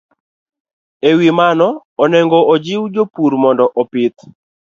[1.09, 1.67] E wi mano,
[2.03, 4.19] onego ojiw jopur mondo opidh